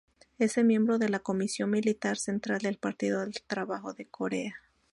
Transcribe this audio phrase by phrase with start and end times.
[0.39, 4.55] Es miembro de la comisión militar central del Partido del Trabajo de Corea.